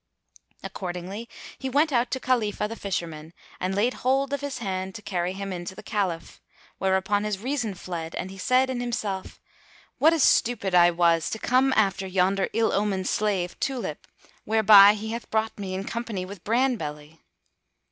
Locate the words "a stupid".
10.13-10.73